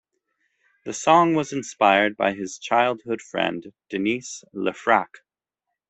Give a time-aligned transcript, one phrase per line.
[0.83, 5.21] The song was inspired by his childhood friend, Denise Lefrak.